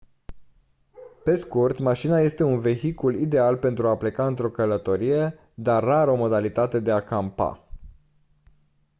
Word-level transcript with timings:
pe 1.23 1.35
scurt 1.35 1.79
mașina 1.79 2.19
este 2.19 2.43
un 2.43 2.59
vehicul 2.59 3.15
ideal 3.15 3.57
pentru 3.57 3.87
a 3.87 3.97
pleca 3.97 4.25
într-o 4.27 4.49
călătorie 4.49 5.37
dar 5.53 5.83
rar 5.83 6.07
o 6.07 6.15
modalitate 6.15 6.79
de 6.79 6.91
a 6.91 7.03
«campa». 7.03 7.67